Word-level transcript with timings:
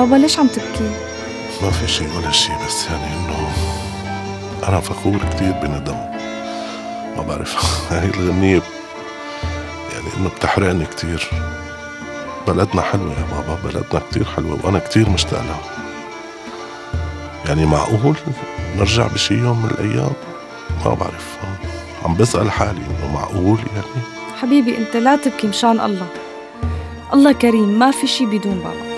بابا 0.00 0.16
ليش 0.16 0.38
عم 0.38 0.46
تبكي؟ 0.46 0.90
ما 1.62 1.70
في 1.70 1.88
شيء 1.88 2.08
ولا 2.16 2.30
شيء 2.30 2.54
بس 2.66 2.86
يعني 2.86 3.04
إنه 3.04 3.52
أنا 4.68 4.80
فخور 4.80 5.18
كثير 5.18 5.52
بندم 5.52 5.96
ما 7.16 7.22
بعرف. 7.28 7.56
هاي 7.92 8.06
الغنية 8.08 8.62
يعني 9.92 10.06
إنه 10.16 10.28
بتحرقني 10.36 10.84
كثير 10.84 11.30
بلدنا 12.48 12.82
حلوة 12.82 13.12
يا 13.12 13.26
بابا 13.30 13.58
بلدنا 13.64 14.00
كثير 14.10 14.24
حلوة 14.24 14.58
وأنا 14.64 14.78
كثير 14.78 15.10
مشتاق 15.10 15.42
لها. 15.42 15.60
يعني 17.46 17.66
معقول 17.66 18.16
نرجع 18.76 19.06
بشي 19.06 19.34
يوم 19.34 19.62
من 19.62 19.70
الأيام؟ 19.70 20.12
ما 20.84 20.94
بعرف. 20.94 21.38
عم 22.04 22.14
بسأل 22.14 22.50
حالي 22.50 22.80
إنه 22.80 23.12
معقول 23.14 23.58
يعني. 23.58 24.04
حبيبي 24.40 24.78
أنت 24.78 24.96
لا 24.96 25.16
تبكي 25.16 25.46
مشان 25.46 25.80
الله. 25.80 26.06
الله 27.12 27.32
كريم 27.32 27.78
ما 27.78 27.90
في 27.90 28.06
شي 28.06 28.26
بدون 28.26 28.58
بابا. 28.58 28.89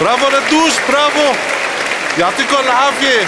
برافو 0.00 0.26
ندوش 0.28 0.72
برافو 0.88 1.32
يعطيكم 2.18 2.56
العافية 2.64 3.26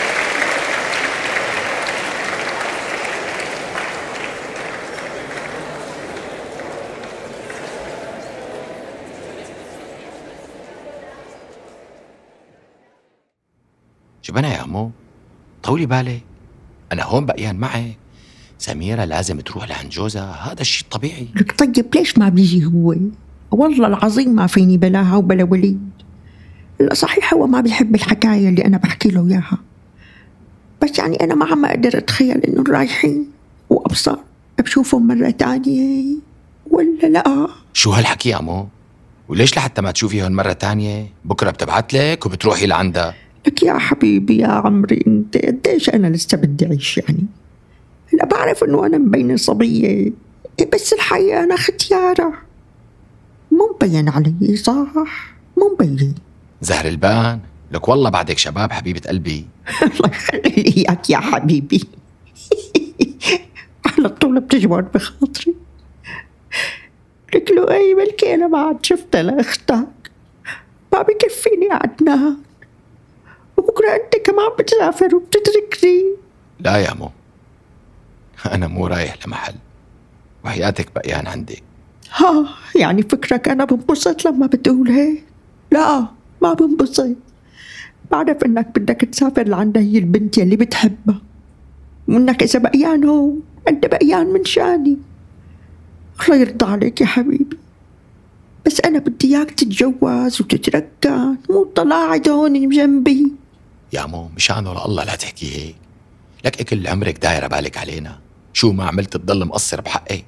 شبنا 14.23 14.55
يا 14.55 14.59
عمو 14.59 14.91
طولي 15.63 15.87
بالك. 15.87 16.23
أنا 16.93 17.05
هون 17.05 17.27
بقيان 17.27 17.57
معك 17.57 17.97
سميرة 18.59 19.05
لازم 19.05 19.41
تروح 19.41 19.69
لعند 19.69 19.91
جوزها. 19.91 20.53
هذا 20.53 20.61
الشيء 20.61 20.85
الطبيعي 20.85 21.29
لك 21.37 21.59
طيب 21.59 21.95
ليش 21.95 22.19
ما 22.19 22.29
بيجي 22.29 22.65
هو؟ 22.65 22.95
والله 23.51 23.87
العظيم 23.87 24.35
ما 24.35 24.47
فيني 24.47 24.77
بلاها 24.77 25.17
وبلا 25.17 25.45
وليد 25.45 25.91
لا 25.96 25.96
صحيح 26.93 27.35
هو 27.35 27.47
ما 27.47 27.61
بيحب 27.61 27.95
الحكاية 27.95 28.49
اللي 28.49 28.65
أنا 28.65 28.77
بحكي 28.77 29.09
له 29.09 29.29
إياها. 29.29 29.59
بس 30.83 30.99
يعني 30.99 31.17
أنا 31.17 31.35
ما 31.35 31.47
عم 31.47 31.65
أقدر 31.65 31.99
أتخيل 31.99 32.39
إنه 32.39 32.65
رايحين 32.69 33.31
وأبصر 33.71 34.17
بشوفهم 34.59 35.07
مرة 35.07 35.31
تانية 35.31 36.17
ولا 36.71 37.07
لا. 37.07 37.49
شو 37.73 37.91
هالحكي 37.91 38.29
يا 38.29 38.37
عمو 38.37 38.69
وليش 39.29 39.57
لحتى 39.57 39.83
ما 39.83 39.91
تشوفيهم 39.91 40.33
مرة 40.33 40.53
تانية؟ 40.53 41.07
بكرة 41.25 41.51
بتبعت 41.51 41.95
لك 41.95 42.27
وبتروحي 42.27 42.67
لعندها. 42.67 43.15
لك 43.47 43.63
يا 43.63 43.79
حبيبي 43.79 44.39
يا 44.39 44.47
عمري 44.47 45.05
أنت 45.07 45.37
قديش 45.37 45.91
أنا 45.91 46.07
لسه 46.07 46.37
بدي 46.39 46.67
أعيش 46.67 46.99
يعني؟ 46.99 47.27
لا 48.13 48.25
بعرف 48.25 48.65
إنه 48.65 48.87
أنا 48.87 48.99
مبينة 48.99 49.37
صبية. 49.37 50.13
بس 50.75 50.93
الحقيقة 50.93 51.45
أنا 51.45 51.57
ختيارة. 51.57 52.33
مو 53.53 53.77
مبين 53.77 54.09
علي 54.09 54.57
صح؟ 54.57 54.87
مو 55.57 55.75
مبين 55.75 56.15
زهر 56.61 56.87
البان. 56.87 57.41
لك 57.73 57.89
والله 57.89 58.11
بعدك 58.11 58.39
شباب 58.39 58.73
حبيبة 58.73 59.01
قلبي. 59.09 59.47
الله 59.83 60.11
يخلي 60.11 60.41
لي 60.43 60.77
اياك 60.77 61.11
يا 61.11 61.19
حبيبي. 61.19 61.85
على 63.99 64.09
طول 64.09 64.41
بتجبر 64.41 64.81
بخاطري. 64.81 65.55
لك 67.35 67.51
لو 67.51 67.65
أي 67.65 67.95
بلكي 67.95 68.35
أنا 68.35 68.47
ما 68.47 68.59
عاد 68.59 68.85
شفتها 68.85 69.23
لاختك 69.23 70.11
ما 70.93 71.03
بكفيني 71.03 71.69
عدنان 71.71 72.37
وبكرة 73.57 73.89
أنت 73.95 74.27
كمان 74.27 74.49
بتسافر 74.59 75.17
وبتتركني. 75.17 76.05
لا 76.61 76.77
يا 76.77 76.95
مو. 76.95 77.11
أنا 78.53 78.67
مو 78.67 78.87
رايح 78.87 79.27
لمحل. 79.27 79.55
وحياتك 80.45 80.95
بقيان 80.95 81.27
عندك 81.27 81.63
ها 82.15 82.49
يعني 82.75 83.03
فكرك 83.03 83.49
أنا 83.49 83.65
بنبسط 83.65 84.25
لما 84.25 84.47
بتقول 84.47 84.89
هيك 84.89 85.25
لا. 85.73 86.07
ما 86.43 86.55
بنبسط 86.55 87.17
بعرف 88.11 88.45
إنك 88.45 88.79
بدك 88.79 89.01
تسافر 89.01 89.49
لعند 89.49 89.79
هي 89.79 89.99
البنت 89.99 90.39
يلي 90.39 90.57
بتحبها. 90.57 91.23
وانك 92.09 92.43
إذا 92.43 92.59
بقيان 92.59 93.05
هون 93.05 93.43
أنت 93.69 93.87
بقيان 93.87 94.27
من 94.27 94.45
شاني. 94.45 94.97
الله 96.23 96.37
يرضى 96.37 96.67
عليك 96.67 97.01
يا 97.01 97.07
حبيبي. 97.07 97.59
بس 98.67 98.81
أنا 98.81 98.99
بدي 98.99 99.37
إياك 99.37 99.51
تتجوز 99.51 100.41
وتتركن 100.41 101.37
مو 101.51 101.63
قاعد 101.77 102.29
هون 102.29 102.69
جنبي. 102.69 103.33
يا 103.93 104.07
مو 104.07 104.29
مشان 104.37 104.67
ولا 104.67 104.87
الله 104.87 105.05
لا 105.05 105.17
تحكي 105.17 105.57
هيك. 105.57 105.77
لك 106.45 106.63
كل 106.63 106.87
عمرك 106.87 107.19
دايرة 107.19 107.47
بالك 107.47 107.79
علينا. 107.79 108.19
شو 108.53 108.73
ما 108.73 108.85
عملت 108.85 109.17
تضل 109.17 109.45
مقصر 109.45 109.81
بحقي. 109.81 110.23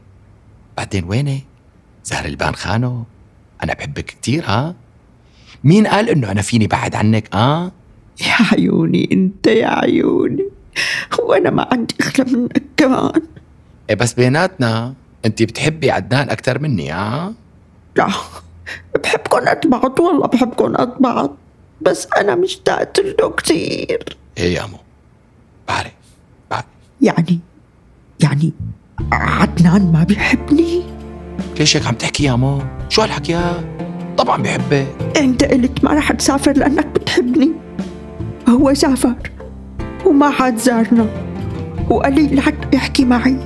بعدين 0.77 1.05
وينك 1.05 1.45
زهر 2.05 2.25
البان 2.25 2.55
خانو. 2.55 3.05
أنا 3.63 3.75
بحبك 3.75 4.05
كتير 4.05 4.45
ها؟ 4.47 4.75
مين 5.65 5.87
قال 5.87 6.09
إنه 6.09 6.31
أنا 6.31 6.43
فيني 6.43 6.67
بعد 6.67 6.95
عنك؟ 6.95 7.35
آه. 7.35 7.73
يا 8.21 8.37
عيوني 8.53 9.09
أنت 9.13 9.47
يا 9.47 9.69
عيوني. 9.69 10.45
وأنا 11.19 11.51
ما 11.51 11.69
عندي 11.73 11.95
اغلى 12.03 12.33
منك 12.33 12.63
كمان. 12.77 13.23
إيه 13.91 13.97
بس 13.97 14.13
بيناتنا 14.13 14.95
أنت 15.25 15.43
بتحبي 15.43 15.91
عدنان 15.91 16.31
أكتر 16.31 16.59
مني 16.59 16.91
ها 16.91 17.35
لا 17.97 18.09
بحبكم 19.05 19.39
قد 19.39 19.71
بعض 19.71 20.01
والله 20.01 20.27
بحبكم 20.27 20.77
قد 20.77 20.99
بعض. 21.01 21.37
بس 21.81 22.09
أنا 22.17 22.35
مشتاقت 22.35 23.01
له 23.01 23.31
كثير 23.31 24.17
إيه 24.39 24.55
يا 24.55 24.67
مو؟ 24.67 24.79
بعرف 25.69 25.93
بعرف. 26.51 26.65
يعني 27.01 27.41
يعني 28.21 28.53
عدنان 29.13 29.93
ما 29.93 30.05
بيحبني؟ 30.05 30.83
ليش 31.59 31.77
هيك 31.77 31.87
عم 31.87 31.95
تحكي 31.95 32.25
يا 32.25 32.35
مو؟ 32.35 32.63
شو 32.89 33.03
هالحكي؟ 33.03 33.33
يا 33.33 33.65
طبعا 34.19 34.43
بحبك. 34.43 35.08
أنت 35.19 35.45
قلت 35.45 35.85
ما 35.85 35.95
رح 35.95 36.13
تسافر 36.13 36.53
لأنك 36.53 36.87
بتحبني. 36.87 37.53
هو 38.49 38.75
سافر 38.75 39.31
وما 40.07 40.27
عاد 40.27 40.57
زارنا. 40.57 41.07
وقليل 41.91 42.37
لحتى 42.37 42.77
يحكي 42.77 43.05
معي. 43.05 43.37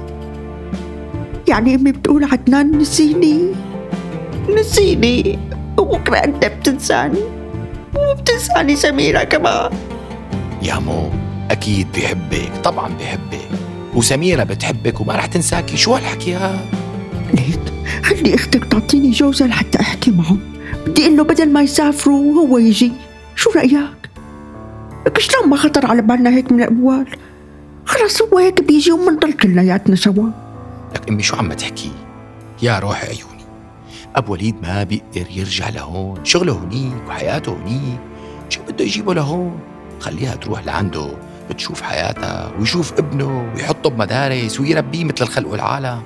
يعني 1.49 1.75
أمي 1.75 1.93
بتقول 1.93 2.25
عدنان 2.25 2.79
نسيني. 2.79 3.53
نسيني. 4.59 5.39
وبكرة 5.79 6.17
أنت 6.17 6.45
بتنساني. 6.45 7.21
وبتنساني 7.97 8.77
سميرة 8.77 9.25
كمان. 9.25 9.71
يا 10.63 10.79
مو 10.79 11.09
أكيد 11.51 11.87
بحبك 11.95 12.53
طبعا 12.65 12.89
بحبك. 13.01 13.49
وسميرة 13.95 14.45
بتحبك 14.45 15.01
وما 15.01 15.17
رح 15.17 15.27
تنساكي. 15.27 15.77
شو 15.77 15.95
هالحكي 15.95 16.31
يا 16.31 16.59
ليك 17.35 17.61
خلي 18.03 18.35
أختك 18.35 18.65
تعطيني 18.65 19.11
جوزها 19.11 19.47
لحتى 19.47 19.81
أحكي 19.81 20.11
معه. 20.11 20.37
بدي 20.87 21.07
إنه 21.07 21.23
بدل 21.23 21.49
ما 21.49 21.63
يسافروا 21.63 22.35
هو 22.35 22.59
يجي. 22.59 22.93
شو 23.37 23.51
رأيك؟ 23.51 24.11
لك 25.07 25.19
شلون 25.19 25.49
ما 25.49 25.57
خطر 25.57 25.87
على 25.87 26.03
بالنا 26.03 26.31
هيك 26.31 26.53
من 26.53 26.63
الأول 26.63 27.07
خلص 27.85 28.23
هو 28.23 28.39
هيك 28.39 28.65
بيجي 28.65 28.93
ومنضل 28.93 29.33
كلياتنا 29.33 29.97
سوا. 29.97 30.29
لك 30.95 31.09
أمي 31.09 31.23
شو 31.23 31.37
عم 31.37 31.53
تحكي 31.53 31.91
يا 32.63 32.79
روح 32.79 33.05
عيوني. 33.05 33.45
أبو 34.17 34.33
وليد 34.33 34.55
ما 34.63 34.83
بيقدر 34.83 35.27
يرجع 35.31 35.69
لهون. 35.69 36.25
شغله 36.25 36.53
هنيك 36.53 37.09
وحياته 37.09 37.53
هنيك. 37.53 38.01
شو 38.49 38.61
بده 38.69 38.85
يجيبه 38.85 39.15
لهون؟ 39.15 39.59
خليها 40.01 40.35
تروح 40.35 40.65
لعنده 40.67 41.09
بتشوف 41.51 41.83
حياتها 41.83 42.53
ويشوف 42.59 42.93
ابنه 42.93 43.53
ويحطه 43.55 43.91
بمدارس 43.91 44.61
ويربيه 44.61 45.05
مثل 45.05 45.15
الخلق 45.21 45.49
والعالم 45.49 46.03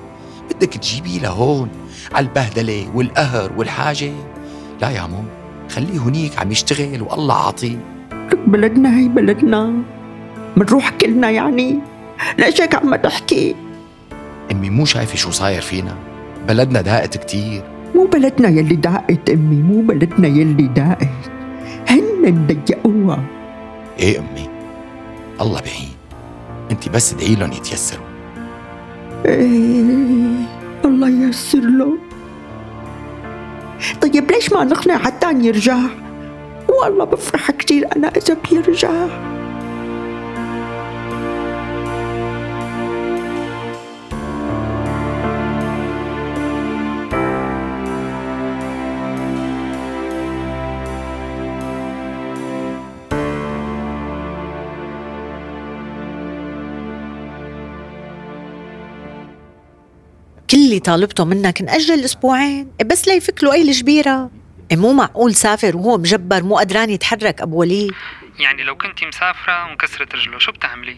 بدك 0.49 0.73
تجيبيه 0.73 1.19
لهون 1.19 1.69
على 2.13 2.25
البهدلة 2.25 2.91
والقهر 2.95 3.51
والحاجة. 3.57 4.11
لا 4.81 4.89
يا 4.89 5.07
مو 5.07 5.23
خليه 5.69 5.99
هنيك 5.99 6.39
عم 6.39 6.51
يشتغل 6.51 7.01
والله 7.01 7.45
عاطيه 7.45 7.77
بلدنا 8.47 8.99
هي 8.99 9.07
بلدنا 9.07 9.73
منروح 10.57 10.89
كلنا 10.89 11.29
يعني. 11.29 11.79
ليش 12.39 12.61
هيك 12.61 12.75
عم 12.75 12.95
تحكي. 12.95 13.55
أمي 14.51 14.69
مو 14.69 14.85
شايفة 14.85 15.15
شو 15.15 15.31
صاير 15.31 15.61
فينا 15.61 15.95
بلدنا 16.47 16.81
ضاقت 16.81 17.17
كتير. 17.17 17.63
مو 17.95 18.05
بلدنا 18.05 18.49
يلي 18.49 18.75
داقت 18.75 19.29
أمي 19.29 19.55
مو 19.55 19.81
بلدنا 19.81 20.27
يلي 20.27 20.67
داقت. 20.67 21.07
هن 21.87 22.47
ضيقوها 22.47 23.23
إيه 23.99 24.19
أمي 24.19 24.49
الله 25.41 25.61
بعين. 25.61 25.89
أنت 26.71 26.89
بس 26.89 27.13
ادعي 27.13 27.35
لهم 27.35 27.51
يتيسروا. 27.51 28.05
إيه 29.25 30.47
الله 30.85 31.09
ييسر 31.09 31.59
له 31.59 31.97
طيب 34.01 34.31
ليش 34.31 34.53
ما 34.53 34.63
نقنع 34.63 34.97
حتى 34.97 35.33
يرجع 35.33 35.77
والله 36.69 37.05
بفرح 37.05 37.51
كتير 37.51 37.87
أنا 37.95 38.07
إذا 38.07 38.37
بيرجع. 38.51 39.07
طالبته 60.87 61.25
منك 61.25 61.61
نأجل 61.61 62.03
أسبوعين. 62.03 62.71
بس 62.85 63.07
ليفك 63.07 63.43
له 63.43 63.53
أي 63.53 63.61
الجبيرة. 63.61 64.31
إيه 64.71 64.77
مو 64.77 64.93
معقول 64.93 65.35
سافر 65.35 65.77
وهو 65.77 65.97
مجبر 65.97 66.43
مو 66.43 66.57
قدران 66.57 66.89
يتحرك 66.89 67.41
أبو 67.41 67.59
وليد. 67.59 67.91
يعني 68.39 68.63
لو 68.63 68.77
كنتي 68.77 69.05
مسافرة 69.05 69.65
وانكسرت 69.65 70.15
رجله 70.15 70.39
شو 70.39 70.51
بتعملي؟ 70.51 70.97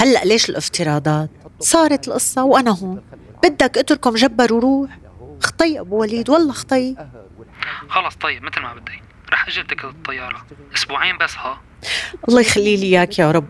هلأ 0.00 0.24
ليش 0.24 0.50
الافتراضات؟ 0.50 1.30
صارت 1.58 2.08
القصة 2.08 2.44
وأنا 2.44 2.70
هون. 2.70 3.02
بدك 3.42 3.78
اتركه 3.78 4.10
مجبر 4.10 4.54
وروح. 4.54 4.98
خطي 5.42 5.80
أبو 5.80 6.00
وليد 6.00 6.30
والله 6.30 6.52
خطي 6.52 6.96
خلص 7.88 8.14
طيب 8.14 8.42
مثل 8.42 8.60
ما 8.60 8.74
بدي. 8.74 9.02
رح 9.32 9.48
أجل 9.48 9.66
تكت 9.66 9.84
الطيارة. 9.84 10.46
أسبوعين 10.74 11.18
بس 11.18 11.36
ها؟ 11.36 11.60
الله 12.28 12.40
يخلي 12.40 12.76
لي 12.76 12.86
إياك 12.86 13.18
يا 13.18 13.30
رب. 13.30 13.48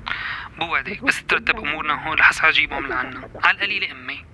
بوعدك 0.59 1.05
بس 1.05 1.15
ترتب 1.29 1.59
أمورنا 1.59 2.09
هون. 2.09 2.19
رح 2.19 2.31
أسعى 2.31 2.51
أجيبهم 2.51 2.87
لعنا. 2.87 3.29
على 3.43 3.57
القليلة 3.57 3.91
أمك 3.91 4.25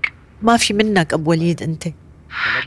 ما 0.42 0.56
في 0.56 0.74
منك 0.74 1.12
أبو 1.12 1.30
وليد 1.30 1.62
أنت. 1.62 1.86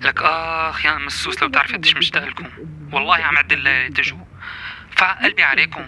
لك 0.03 0.21
آخ 0.21 0.85
يا 0.85 0.95
أم 0.95 1.07
السوس 1.07 1.41
لو 1.41 1.47
بتعرفي 1.49 1.73
قديش 1.73 1.95
مشتاق 1.95 2.23
لكم 2.23 2.45
والله 2.93 3.15
عم 3.15 3.37
عد 3.37 3.51
الليالي 3.51 3.93
تجوا 3.93 4.17
فع 4.97 5.23
قلبي 5.23 5.43
عليكم. 5.43 5.81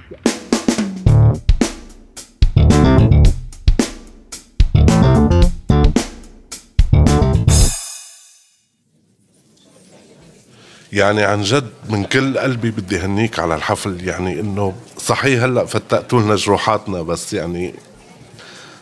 يعني 10.94 11.24
عن 11.24 11.42
جد 11.42 11.72
من 11.90 12.04
كل 12.06 12.38
قلبي 12.38 12.72
بدي 12.72 13.00
هنيك 13.00 13.40
على 13.40 13.56
الحفل 13.56 14.08
يعني 14.08 14.40
إنه 14.40 14.76
صحيح 14.98 15.44
هلأ 15.44 15.66
فتقتوا 15.66 16.22
لنا 16.22 16.36
جروحاتنا 16.36 17.02
بس 17.02 17.34
يعني 17.34 17.74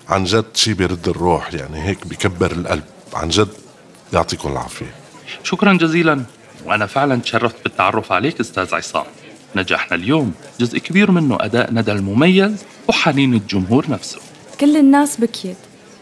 عن 0.10 0.24
جد 0.24 0.46
شي 0.54 0.74
بيرد 0.74 1.08
الروح 1.08 1.54
يعني 1.54 1.84
هيك 1.84 2.08
بكبر 2.08 2.52
القلب. 2.52 2.84
عن 3.14 3.30
جد 3.30 3.48
يعطيكم 4.14 4.52
العافية. 4.52 4.94
شكرا 5.44 5.74
جزيلا. 5.74 6.24
وأنا 6.66 6.86
فعلا 6.86 7.16
تشرفت 7.22 7.56
بالتعرف 7.64 8.12
عليك 8.12 8.40
أستاذ 8.40 8.76
عصام. 8.76 9.06
نجاحنا 9.56 9.98
اليوم. 9.98 10.34
جزء 10.60 10.80
كبير 10.80 11.12
منه 11.12 11.38
أداء 11.40 11.74
ندى 11.74 11.92
المميز 11.92 12.64
وحنين 12.88 13.34
الجمهور 13.34 13.90
نفسه. 13.90 14.20
كل 14.60 14.78
الناس 14.78 15.20
بكيت. 15.20 15.58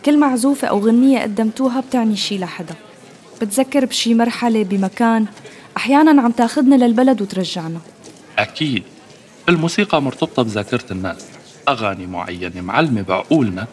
كل 0.05 0.19
معزوفة 0.19 0.67
أو 0.67 0.79
غنية 0.79 1.19
قدمتوها 1.19 1.79
بتعني 1.79 2.15
شي 2.15 2.37
لحدا. 2.37 2.75
بتذكر 3.41 3.85
بشي 3.85 4.13
مرحلة 4.13 4.63
بمكان. 4.63 5.25
أحيانا 5.77 6.21
عم 6.21 6.31
تاخدنا 6.31 6.75
للبلد 6.75 7.21
وترجعنا. 7.21 7.79
أكيد. 8.39 8.83
الموسيقى 9.49 10.01
مرتبطة 10.01 10.43
بذاكرة 10.43 10.85
الناس. 10.91 11.25
أغاني 11.69 12.07
معينة 12.07 12.61
معلمة 12.61 13.01
بعقولنا. 13.01 13.67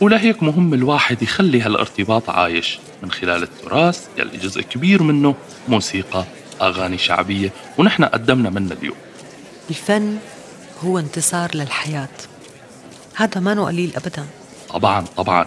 ولهيك 0.00 0.42
مهم 0.42 0.74
الواحد 0.74 1.22
يخلي 1.22 1.60
هالارتباط 1.60 2.30
عايش. 2.30 2.78
من 3.02 3.10
خلال 3.10 3.42
التراث 3.42 4.08
يلي 4.18 4.36
جزء 4.38 4.60
كبير 4.60 5.02
منه 5.02 5.34
موسيقى 5.68 6.24
أغاني 6.62 6.98
شعبية 6.98 7.52
ونحن 7.78 8.04
قدمنا 8.04 8.50
منها 8.50 8.72
اليوم. 8.72 8.96
الفن 9.70 10.18
هو 10.84 10.98
انتصار 10.98 11.50
للحياة. 11.54 12.08
هذا 13.14 13.40
ما 13.40 13.64
قليل 13.64 13.92
أبدا 13.96 14.26
طبعا 14.68 15.04
طبعا. 15.16 15.46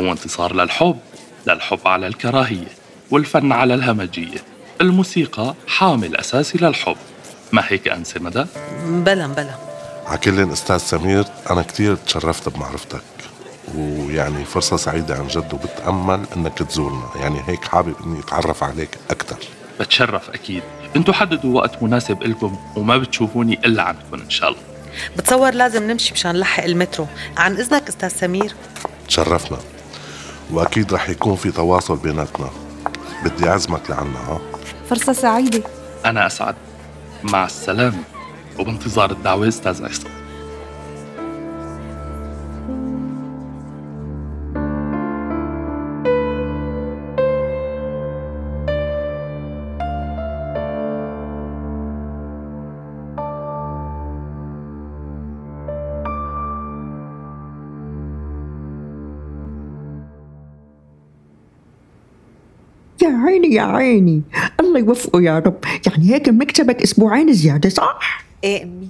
هو 0.00 0.12
انتصار 0.12 0.54
للحب 0.54 0.98
للحب 1.46 1.88
على 1.88 2.06
الكراهية 2.06 2.68
والفن 3.10 3.52
على 3.52 3.74
الهمجية. 3.74 4.38
الموسيقى 4.80 5.54
حامل 5.66 6.16
أساسي 6.16 6.58
للحب. 6.58 6.96
ما 7.52 7.62
هيك 7.68 7.88
أنسة 7.88 8.20
ندى؟ 8.20 8.44
بلا 8.86 9.26
بلا 9.26 9.54
على 10.06 10.18
كل 10.18 10.52
أستاذ 10.52 10.78
سمير 10.78 11.24
أنا 11.50 11.62
كتير 11.62 11.96
تشرفت 11.96 12.48
بمعرفتك. 12.48 13.02
ويعني 13.76 14.44
فرصة 14.44 14.76
سعيدة 14.76 15.14
عن 15.14 15.26
جد 15.26 15.54
وبتأمل 15.54 16.20
إنك 16.36 16.58
تزورنا. 16.58 17.10
يعني 17.16 17.42
هيك 17.46 17.64
حابب 17.64 17.94
إني 18.04 18.20
أتعرف 18.20 18.62
عليك 18.62 18.98
أكثر 19.10 19.36
بتشرف 19.80 20.30
أكيد. 20.30 20.62
أنتوا 20.96 21.14
حددوا 21.14 21.54
وقت 21.54 21.82
مناسب 21.82 22.22
إلكم 22.22 22.56
وما 22.76 22.98
بتشوفوني 22.98 23.54
إلا 23.64 23.82
عندكم 23.82 24.20
إن 24.22 24.30
شاء 24.30 24.48
الله. 24.48 24.60
بتصور 25.16 25.50
لازم 25.54 25.90
نمشي 25.90 26.12
مشان 26.12 26.32
نلحق 26.32 26.64
المترو. 26.64 27.06
عن 27.36 27.56
إذنك 27.56 27.88
أستاذ 27.88 28.08
سمير. 28.08 28.54
تشرفنا. 29.08 29.58
وأكيد 30.50 30.94
رح 30.94 31.08
يكون 31.08 31.36
في 31.36 31.50
تواصل 31.50 31.96
بيناتنا. 31.96 32.50
بدي 33.24 33.48
أعزمك 33.48 33.90
لعنا 33.90 34.18
ها؟ 34.28 34.40
فرصة 34.90 35.12
سعيدة. 35.12 35.62
أنا 36.06 36.26
أسعد. 36.26 36.54
مع 37.22 37.44
السلامة 37.44 38.02
وبانتظار 38.58 39.10
الدعوة 39.10 39.48
أستاذ 39.48 39.84
عصام 39.84 40.21
يا 63.02 63.08
عيني 63.26 63.54
يا 63.54 63.62
عيني. 63.62 64.22
الله 64.60 64.78
يوفقه 64.78 65.22
يا 65.22 65.38
رب. 65.38 65.58
يعني 65.86 66.14
هيك 66.14 66.28
مكتبك 66.28 66.82
أسبوعين 66.82 67.32
زيادة 67.32 67.68
صح؟ 67.68 68.24
إيه 68.44 68.62
أمي. 68.62 68.88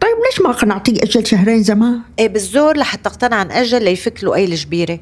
طيب 0.00 0.16
ليش 0.26 0.40
ما 0.40 0.52
قنعتيه 0.52 1.02
أجل 1.02 1.26
شهرين 1.26 1.62
زمان؟ 1.62 2.00
إيه 2.18 2.28
بالزور 2.28 2.76
لحتى 2.76 3.08
اقتنع 3.08 3.42
نأجل 3.42 3.84
ليفك 3.84 4.24
له 4.24 4.34
أي 4.34 4.44
الجبيرة. 4.44 4.98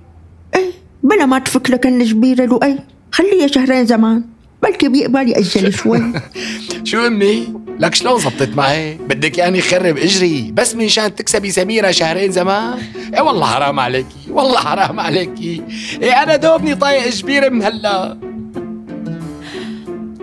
إيه 0.54 0.70
بلا 1.02 1.26
ما 1.26 1.38
تفك 1.38 1.70
لك 1.70 1.86
الجبيرة 1.86 2.44
لؤي 2.44 2.78
خليها 3.12 3.46
شهرين 3.46 3.86
زمان 3.86 4.24
بلكي 4.62 4.88
بيقبل 4.88 5.28
يأجل 5.28 5.72
شوي. 5.72 6.02
شو 6.84 7.06
أمي؟ 7.06 7.54
لك 7.78 7.94
شلون 7.94 8.18
زبطت 8.20 8.56
معي؟ 8.56 8.94
بدك 8.94 9.38
يعني 9.38 9.60
خرب 9.60 9.96
إجري. 9.98 10.52
بس 10.52 10.74
من 10.74 10.88
شان 10.88 11.14
تكسبي 11.14 11.50
سميرة 11.50 11.90
شهرين 11.90 12.32
زمان؟ 12.32 12.78
إيه 13.14 13.20
والله 13.20 13.46
حرام 13.46 13.80
عليكي 13.80 14.30
والله 14.30 14.58
حرام 14.58 15.00
عليكي. 15.00 15.62
إيه 16.02 16.22
أنا 16.22 16.36
دوبني 16.36 16.74
طايق 16.74 17.08
جبيرة 17.08 17.48
مهلا 17.48 18.29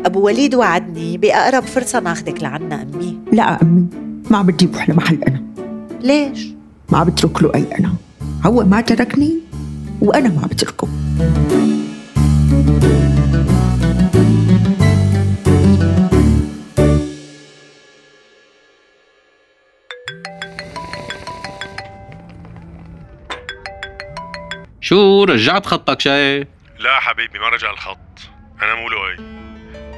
أبو 0.05 0.25
وليد 0.25 0.55
وعدني 0.55 1.17
بأقرب 1.17 1.63
فرصة 1.63 1.99
ناخدك 1.99 2.43
لعنا 2.43 2.81
أمي. 2.81 3.19
لا 3.33 3.61
أمي 3.61 3.87
ما 4.29 4.41
بدي 4.41 4.67
بروح 4.67 4.89
لمحل 4.89 5.23
أنا. 5.23 5.43
ليش؟ 6.01 6.47
ما 6.89 7.03
بترك 7.03 7.43
له 7.43 7.51
أي 7.55 7.65
أنا. 7.79 7.93
هو 8.45 8.63
ما 8.63 8.81
تركني 8.81 9.39
وأنا 10.01 10.29
ما 10.29 10.47
بتركه. 10.47 10.87
شو 24.81 25.23
رجعت 25.23 25.65
خطك 25.65 25.99
شاي؟ 25.99 26.47
لا 26.79 26.99
حبيبي 26.99 27.39
ما 27.39 27.49
رجع 27.49 27.71
الخط. 27.71 27.97
أنا 28.61 28.75
مو 28.75 28.89
لؤي 28.89 29.46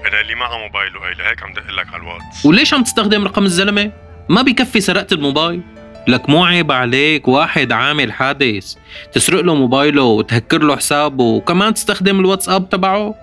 أنا 0.08 0.22
اللي 0.22 0.36
معه 0.36 0.58
موبايل 0.58 0.92
لؤي 0.92 1.14
لهيك 1.14 1.44
عم 1.44 1.54
دق 1.54 1.72
لك 1.72 1.88
على 1.94 2.04
الواتس 2.04 2.46
وليش 2.46 2.74
عم 2.74 2.84
تستخدم 2.84 3.26
رقم 3.26 3.46
الزلمة؟ 3.46 3.92
ما 4.30 4.42
بكفي 4.42 4.82
سرقت 4.82 5.14
الموبايل. 5.14 5.62
لك 6.08 6.30
مو 6.30 6.46
عيب 6.46 6.72
عليك 6.72 7.28
واحد 7.28 7.72
عامل 7.72 8.14
حادث. 8.14 8.76
تسرق 9.14 9.42
له 9.42 9.56
موبايله 9.56 10.04
وتهكر 10.04 10.62
له 10.64 10.76
حسابه 10.76 11.24
وكمان 11.24 11.74
تستخدم 11.74 12.20
الواتساب 12.20 12.70
تبعه. 12.70 13.16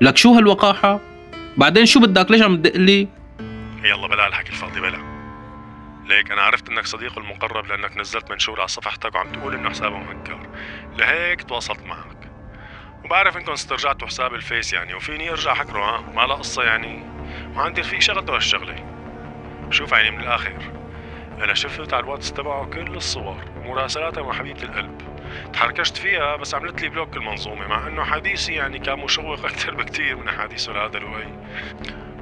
لك 0.00 0.16
شو 0.16 0.34
هالوقاحة؟ 0.34 1.00
بعدين 1.56 1.86
شو 1.86 2.00
بدك؟ 2.00 2.30
ليش 2.30 2.42
عم 2.42 2.56
تدق 2.56 2.76
لي؟ 2.76 3.08
يلا 3.84 4.06
بلا 4.08 4.26
الحكي 4.26 4.50
الفاضي 4.50 4.80
بلا. 4.80 4.98
ليك 6.08 6.32
أنا 6.32 6.42
عرفت 6.42 6.68
إنك 6.68 6.86
صديقه 6.86 7.18
المقرب 7.18 7.66
لأنك 7.66 7.96
نزلت 7.96 8.30
منشور 8.30 8.58
على 8.58 8.68
صفحتك 8.68 9.14
وعم 9.14 9.32
تقول 9.32 9.54
إنه 9.54 9.70
حسابه 9.70 9.96
مهكر 9.98 10.38
لهيك 10.98 11.42
تواصلت 11.42 11.82
معك. 11.86 12.17
وبعرف 13.08 13.36
انكم 13.36 13.52
استرجعتوا 13.52 14.08
حساب 14.08 14.34
الفيس 14.34 14.72
يعني 14.72 14.94
وفيني 14.94 15.30
ارجع 15.30 15.54
هكره 15.54 15.80
ها؟ 15.80 16.00
ما 16.14 16.20
لا 16.22 16.34
قصة 16.34 16.62
يعني. 16.62 17.02
وعندي 17.56 17.80
رفيق 17.80 18.00
شغلته 18.00 18.36
هالشغلة. 18.36 18.84
شوف 19.70 19.94
عيني 19.94 20.10
من 20.10 20.20
الآخر. 20.20 20.52
أنا 21.42 21.54
شفت 21.54 21.94
على 21.94 22.04
الواتس 22.04 22.32
تبعه 22.32 22.64
كل 22.64 22.96
الصور 22.96 23.44
ومراسلاته 23.56 24.26
مع 24.26 24.32
حبيبة 24.32 24.62
القلب. 24.62 25.00
تحركشت 25.52 25.96
فيها 25.96 26.36
بس 26.36 26.54
عملت 26.54 26.82
لي 26.82 26.88
block 26.88 27.16
المنزوعة 27.16 27.66
مع 27.68 27.86
إنه 27.86 28.04
حديثي 28.04 28.52
يعني 28.52 28.78
كان 28.78 28.98
مشوق 28.98 29.44
أكثر 29.44 29.74
بكثير 29.84 30.16
من 30.16 30.28
أحاديثه 30.28 30.72
لهذا 30.72 30.98
لؤي 30.98 31.38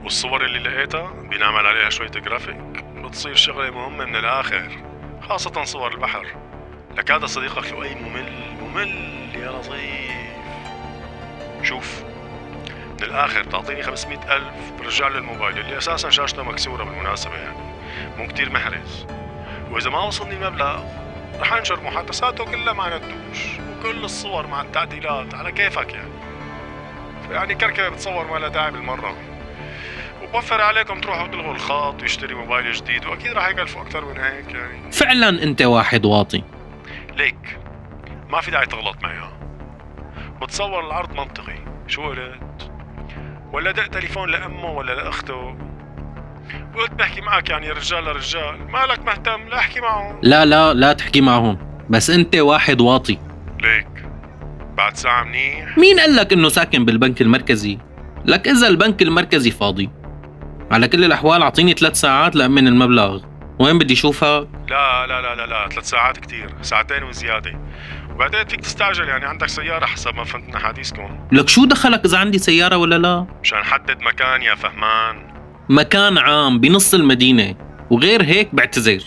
والصور 0.05 0.45
اللي 0.45 0.59
لقيتها 0.59 1.11
بينعمل 1.11 1.67
عليها 1.67 1.91
شوية 1.91 2.09
جرافيك 2.11 2.85
بتصير 2.97 3.35
شغلة 3.35 3.71
مهمة 3.71 4.05
من 4.05 4.17
الآخر 4.17 4.69
خاصة 5.21 5.65
صور 5.65 5.95
البحر. 5.95 6.27
لك 6.97 7.11
هذا 7.11 7.27
صديقك 7.27 7.73
لؤي 7.73 7.95
ممل 7.95 8.33
ممل 8.61 9.31
يا 9.35 9.51
لطيف. 9.51 10.26
شوف. 11.67 12.03
من 13.01 13.05
الآخر 13.05 13.45
تعطيني 13.45 13.83
500 13.83 14.37
ألف 14.37 14.73
برجع 14.79 15.09
لي 15.09 15.19
الموبايل 15.19 15.59
اللي 15.59 15.79
أساسا 15.79 16.11
شاشته 16.11 16.43
مكسورة 16.43 16.85
بالمناسبة 16.85 17.35
يعني. 17.35 17.59
مو 18.19 18.27
كتير 18.27 18.51
محرز 18.51 19.07
وإذا 19.71 19.91
ما 19.91 20.05
وصلني 20.05 20.35
المبلغ 20.35 20.83
رح 21.41 21.53
أنشر 21.53 21.83
محادثاته 21.83 22.45
كلها 22.45 22.73
مع 22.73 22.97
ندوش 22.97 23.39
وكل 23.71 24.05
الصور 24.05 24.47
مع 24.47 24.61
التعديلات 24.63 25.35
على 25.35 25.53
كيفك 25.53 25.93
يعني. 25.95 26.11
يعني 27.31 27.55
كركبه 27.55 27.89
بتصور 27.89 28.27
ما 28.27 28.39
لها 28.39 28.49
داعي 28.49 28.71
بالمرة. 28.71 29.17
وبوفر 30.23 30.61
عليكم 30.61 31.01
تروحوا 31.01 31.27
تلغوا 31.27 31.55
الخط 31.55 32.03
ويشتري 32.03 32.35
موبايل 32.35 32.73
جديد 32.73 33.07
وأكيد 33.07 33.33
رح 33.33 33.49
يكلفوا 33.49 33.83
أكثر 33.83 34.05
من 34.05 34.21
هيك 34.21 34.55
يعني. 34.55 34.93
فعلا 34.93 35.29
أنت 35.43 35.63
واحد 35.63 36.05
واطي. 36.05 36.43
ليك. 37.17 37.59
ما 38.29 38.41
في 38.41 38.51
داعي 38.51 38.67
تغلط 38.67 39.03
معي 39.03 39.17
ها 39.17 39.36
بتصور 40.43 40.87
العرض 40.87 41.13
منطقي. 41.13 41.59
شو 41.87 42.03
قلت؟ 42.03 42.71
ولا 43.53 43.71
دق 43.71 43.87
تليفون 43.87 44.31
لأمه 44.31 44.71
ولا 44.71 44.93
لأخته. 44.93 45.57
قلت 46.77 46.93
بحكي 46.93 47.21
معك 47.21 47.51
يعني 47.51 47.71
رجال 47.71 48.05
لرجال. 48.05 48.71
مالك 48.71 49.05
مهتم؟ 49.05 49.49
لا 49.49 49.59
أحكي 49.59 49.81
معهم. 49.81 50.19
لا 50.23 50.45
لا 50.45 50.75
لا 50.75 50.93
تحكي 50.93 51.21
معهم. 51.21 51.59
بس 51.91 52.11
أنت 52.11 52.37
واحد 52.37 52.81
واطي. 52.81 53.19
ليك. 53.63 53.89
بعد 54.77 54.97
ساعة 54.97 55.25
منيح. 55.25 55.79
مين 55.79 56.01
قال 56.01 56.17
لك 56.17 56.33
إنه 56.33 56.49
ساكن 56.49 56.85
بالبنك 56.85 57.23
المركزي؟ 57.23 57.79
لك 58.25 58.49
إذا 58.49 58.69
البنك 58.69 59.03
المركزي 59.03 59.51
فاضي. 59.51 59.91
على 60.71 60.89
كل 60.89 61.05
الأحوال 61.05 61.43
أعطيني 61.43 61.73
ثلاث 61.73 61.95
ساعات 61.95 62.37
لأمن 62.37 62.69
المبلغ. 62.69 63.23
وين 63.59 63.79
بدي 63.79 63.95
أشوفك؟ 63.95 64.49
لا 64.69 65.07
لا 65.07 65.21
لا 65.21 65.35
لا 65.35 65.47
لا 65.47 65.69
ثلاث 65.69 65.85
ساعات 65.85 66.19
كتير. 66.19 66.55
ساعتين 66.63 67.03
وزيادة. 67.03 67.61
وبعدين 68.17 68.45
فيك 68.45 68.61
تستعجل 68.61 69.09
يعني 69.09 69.25
عندك 69.25 69.49
سيارة 69.49 69.87
حسب 69.87 70.15
ما 70.15 70.25
فهمت 70.25 70.49
من 70.49 70.59
حديثكم 70.59 71.29
لك 71.33 71.49
شو 71.49 71.65
دخلك 71.65 72.05
إذا 72.05 72.19
عندي 72.19 72.39
سيارة 72.39 72.77
ولا 72.77 72.99
لا؟ 72.99 73.27
مشان 73.43 73.65
حدد 73.65 74.03
مكان 74.03 74.43
يا 74.43 74.55
فهمان. 74.55 75.35
مكان 75.69 76.19
عام 76.19 76.61
بنص 76.61 76.95
المدينة 76.95 77.55
وغير 77.91 78.23
هيك 78.23 78.55
بعتذر. 78.55 79.03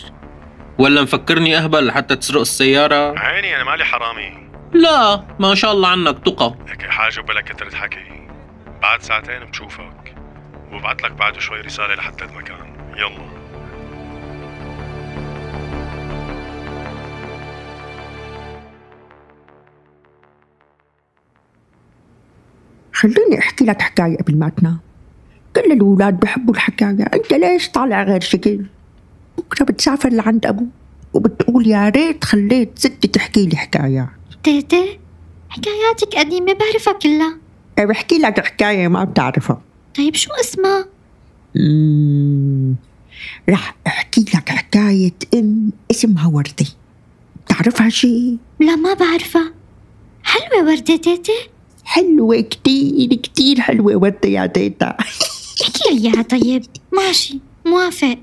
ولا 0.78 1.02
مفكرني 1.02 1.58
أهبل 1.58 1.86
لحتى 1.86 2.16
تسرق 2.16 2.40
السيارة؟ 2.40 3.18
عيني 3.18 3.56
أنا 3.56 3.64
مالي 3.64 3.84
حرامي. 3.84 4.50
لا 4.72 5.24
ما 5.38 5.54
شاء 5.54 5.72
الله 5.72 5.88
عنك 5.88 6.18
تقى. 6.18 6.54
لك 6.68 6.90
حاجة 6.90 7.20
بلا 7.20 7.40
كترة 7.40 7.76
حكي. 7.76 8.28
بعد 8.82 9.02
ساعتين 9.02 9.44
بشوفك. 9.44 10.14
وببعت 10.72 11.02
لك 11.02 11.12
بعد 11.12 11.38
شوي 11.38 11.60
رسالة 11.60 11.94
لحتى 11.94 12.24
المكان 12.24 12.94
يلا. 12.96 13.39
خليني 23.00 23.38
أحكي 23.38 23.64
لك 23.64 23.82
حكاية 23.82 24.16
قبل 24.16 24.36
ما 24.38 24.48
تنام. 24.48 24.78
كل 25.56 25.72
الاولاد 25.72 26.20
بحبوا 26.20 26.54
الحكاية. 26.54 27.02
أنت 27.14 27.32
ليش 27.32 27.68
طالع 27.68 28.02
غير 28.02 28.20
شكل؟ 28.20 28.66
بكرة 29.38 29.64
بتسافر 29.64 30.08
لعند 30.08 30.46
أبوك 30.46 30.68
وبتقول 31.14 31.66
يا 31.66 31.88
ريت 31.88 32.24
خليت 32.24 32.78
ستي 32.78 33.08
تحكي 33.08 33.46
لي 33.46 33.56
حكايات. 33.56 34.08
تيتي 34.42 34.98
حكاياتك 35.48 36.16
قديمة 36.16 36.52
بعرفها 36.52 36.92
كلها. 36.92 37.36
إيه 37.78 37.84
بحكي 37.84 38.18
لك 38.18 38.46
حكاية 38.46 38.88
ما 38.88 39.04
بتعرفها. 39.04 39.60
طيب 39.96 40.14
شو 40.14 40.30
اسمها؟ 40.40 40.86
مم. 41.56 42.74
رح 43.48 43.76
أحكي 43.86 44.20
لك 44.20 44.48
حكاية 44.48 45.12
أم 45.34 45.70
اسمها 45.90 46.26
ورده 46.28 46.66
بتعرفها 47.44 47.88
شي؟ 47.88 48.36
لا 48.60 48.76
ما 48.76 48.94
بعرفها. 48.94 49.52
حلوة 50.22 50.66
وردة 50.70 50.96
تيتي 50.96 51.48
حلوة 51.90 52.40
كتير 52.40 53.14
كتير 53.14 53.60
حلوة 53.60 53.96
وردة 53.96 54.28
يا 54.28 54.46
تيتا. 54.46 54.96
احكي 55.00 55.94
لي 55.94 55.98
إياها 55.98 56.22
طيب. 56.22 56.62
ماشي. 56.92 57.38
موافق. 57.66 58.18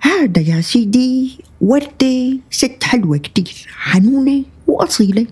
هذا 0.00 0.40
يا 0.40 0.60
سيدي 0.60 1.38
وردة 1.60 2.38
ست 2.50 2.84
حلوة 2.84 3.18
كتير 3.18 3.66
حنونة 3.76 4.44
وأصيلة. 4.66 5.26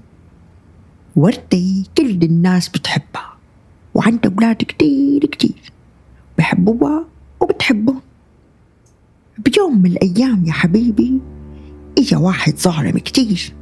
وردة 1.16 1.84
كل 1.99 2.22
الناس 2.22 2.68
بتحبها 2.68 3.37
وعندها 3.94 4.32
أولاد 4.32 4.56
كتير 4.56 5.26
كتير. 5.26 5.72
بحبوها 6.38 7.04
وبتحبهم 7.40 8.00
بيوم 9.38 9.82
من 9.82 9.90
الأيام 9.90 10.44
يا 10.46 10.52
حبيبي 10.52 11.20
إجا 11.99 12.16
واحد 12.16 12.56
ظالم 12.56 12.99
كتير 12.99 13.52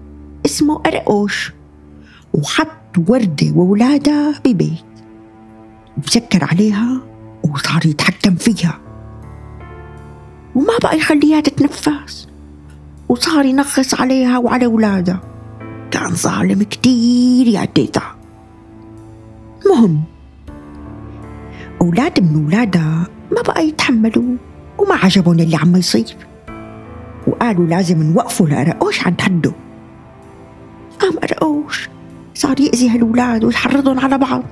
اسمه 0.46 0.82
أرقوش. 0.86 1.57
وحط 2.34 2.98
وردة 3.08 3.52
وولادها 3.54 4.40
ببيت. 4.44 4.84
وسكر 6.04 6.44
عليها 6.44 7.00
وصار 7.42 7.86
يتحكم 7.86 8.34
فيها. 8.34 8.78
وما 10.54 10.78
بقى 10.82 10.96
يخليها 10.98 11.40
تتنفس. 11.40 12.28
وصار 13.08 13.44
ينغص 13.44 14.00
عليها 14.00 14.38
وعلى 14.38 14.64
أولادها 14.64 15.20
كان 15.90 16.14
ظالم 16.14 16.62
كتير 16.62 17.46
يا 17.46 17.64
تيتا 17.64 18.02
مهم. 19.66 20.02
أولاد 21.80 22.20
من 22.20 22.44
أولادها 22.44 23.06
ما 23.32 23.42
بقى 23.42 23.68
يتحملوا 23.68 24.36
وما 24.78 24.94
عجبهم 24.94 25.40
اللي 25.40 25.56
عم 25.56 25.76
يصير. 25.76 26.16
وقالوا 27.26 27.66
لازم 27.66 28.02
نوقفوا 28.02 28.46
لأرقوش 28.48 29.06
عند 29.06 29.20
حده. 29.20 29.52
قام 31.00 31.14
أرقوش 31.22 31.88
صار 32.38 32.60
يأذي 32.60 32.90
هالولاد 32.90 33.44
ويحرضهم 33.44 34.00
على 34.00 34.18
بعض. 34.18 34.42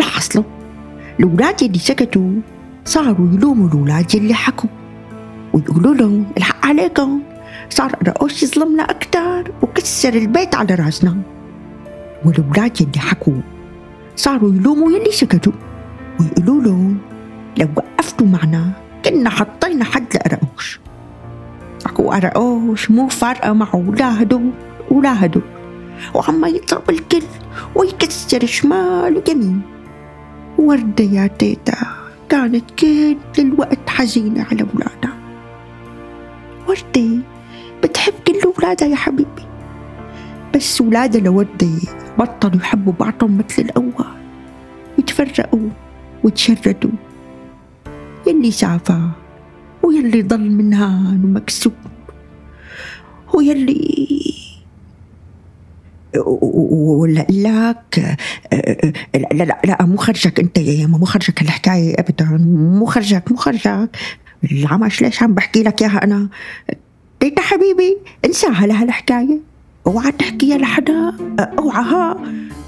حصلوا 0.00 0.44
الولاد 1.20 1.62
يلي 1.62 1.78
سكتوا 1.78 2.30
صاروا 2.84 3.28
يلوموا 3.32 3.68
الولاد 3.68 4.14
يلي 4.14 4.34
حكوا 4.34 4.70
ويقولوا 5.52 5.94
لهم 5.94 6.26
الحق 6.36 6.66
عليكم. 6.66 7.20
صار 7.70 7.92
رقوش 8.08 8.42
يظلمنا 8.42 8.82
أكتر 8.82 9.52
وكسر 9.62 10.14
البيت 10.14 10.54
على 10.54 10.74
راسنا. 10.74 11.16
والولاد 12.24 12.80
يلي 12.80 12.98
حكوا 12.98 13.40
صاروا 14.16 14.54
يلوموا 14.54 14.90
يلي 14.90 15.12
سكتوا 15.12 15.52
ويقولوا 16.20 16.62
لهم 16.62 16.98
لو 17.58 17.68
وقفتوا 17.76 18.26
معنا 18.26 18.72
كنا 19.04 19.30
حطينا 19.30 19.84
حد 19.84 20.06
لأرقوش 20.14 20.80
أكو 21.86 22.12
أرقوش 22.12 22.90
مو 22.90 23.08
فارقة 23.08 23.52
معه 23.52 23.94
لا 23.98 24.22
هدول 24.22 24.50
ولا 24.90 25.24
هدول 25.24 25.55
وعم 26.14 26.44
يضرب 26.44 26.90
الكل 26.90 27.22
ويكسر 27.74 28.46
شمال 28.46 29.22
ويمين 29.28 29.60
وردة 30.58 31.04
يا 31.04 31.26
تيتا 31.26 31.76
كانت 32.28 32.70
كل 32.70 33.16
الوقت 33.38 33.88
حزينة 33.88 34.46
على 34.50 34.62
أولادها. 34.62 35.16
وردة 36.68 37.22
بتحب 37.82 38.14
كل 38.26 38.40
أولادها 38.44 38.88
يا 38.88 38.96
حبيبي. 38.96 39.46
بس 40.54 40.80
أولادها 40.80 41.20
لوردة 41.20 41.68
بطلوا 42.18 42.60
يحبوا 42.60 42.92
بعضهم 42.92 43.38
مثل 43.38 43.62
الأول. 43.62 44.16
وتفرقوا 44.98 45.68
وتشردوا 46.24 46.90
يلي 48.26 48.50
سافر 48.50 49.10
ويلي 49.82 50.22
ضل 50.22 50.50
منهان 50.50 51.20
ومكسوب. 51.24 51.72
ويلي 53.34 54.45
ولا 56.18 57.26
لك 57.30 58.16
لا 59.32 59.44
لا 59.44 59.60
لا 59.64 59.76
مو 59.86 59.96
خرجك 59.96 60.40
أنت 60.40 60.58
يا 60.58 60.72
ياما 60.72 60.98
مو 60.98 61.04
خرجك 61.04 61.42
الحكاية 61.42 61.94
ابدا 61.98 62.24
مو 62.78 62.84
خرجك 62.86 63.30
مو 63.30 63.36
خرجك. 63.36 63.90
العمش 64.52 65.02
ليش 65.02 65.22
عم 65.22 65.34
بحكي 65.34 65.62
لك 65.62 65.82
إياها 65.82 66.04
أنا. 66.04 66.28
تيتا 67.20 67.42
حبيبي 67.42 67.96
انساها 68.24 68.66
لهالحكايه 68.66 69.40
اوعى 69.86 70.12
تحكيها 70.12 70.58
لحدا 70.58 71.12
اوعى 71.58 71.84
ها 71.84 72.16